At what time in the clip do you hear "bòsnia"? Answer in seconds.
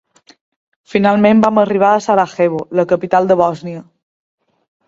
3.43-3.83